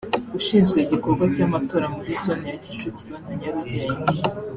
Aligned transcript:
ushinzwe 0.39 0.77
igikorwa 0.85 1.23
cy’amatora 1.35 1.85
muri 1.95 2.11
zone 2.23 2.45
ya 2.51 2.57
Kicukiro 2.63 3.15
na 3.23 3.31
Nyarugenge 3.39 4.17